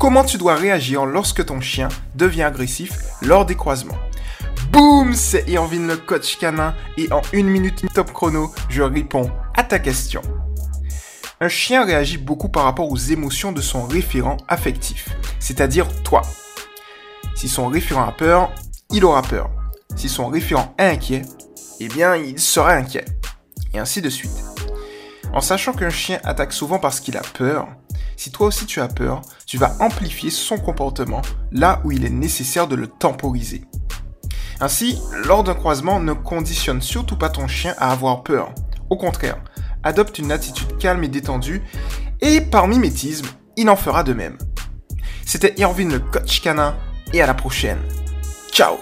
[0.00, 3.98] Comment tu dois réagir lorsque ton chien devient agressif lors des croisements?
[4.72, 9.62] Boum, c'est Irvin le coach canin et en une minute top chrono, je réponds à
[9.62, 10.22] ta question.
[11.38, 16.22] Un chien réagit beaucoup par rapport aux émotions de son référent affectif, c'est-à-dire toi.
[17.34, 18.54] Si son référent a peur,
[18.90, 19.50] il aura peur.
[19.96, 21.22] Si son référent est inquiet,
[21.78, 23.04] eh bien il sera inquiet.
[23.74, 24.44] Et ainsi de suite.
[25.34, 27.68] En sachant qu'un chien attaque souvent parce qu'il a peur,
[28.20, 31.22] si toi aussi tu as peur, tu vas amplifier son comportement
[31.52, 33.64] là où il est nécessaire de le temporiser.
[34.60, 38.52] Ainsi, lors d'un croisement, ne conditionne surtout pas ton chien à avoir peur.
[38.90, 39.42] Au contraire,
[39.82, 41.62] adopte une attitude calme et détendue,
[42.20, 43.26] et par mimétisme,
[43.56, 44.36] il en fera de même.
[45.24, 46.76] C'était Irvin le coach canin,
[47.14, 47.80] et à la prochaine.
[48.52, 48.76] Ciao